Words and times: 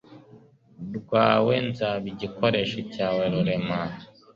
rwawe, 0.97 1.53
nzaba 1.69 2.05
igikoresho 2.13 2.79
cyawe 2.93 3.23
rurema 3.33 3.79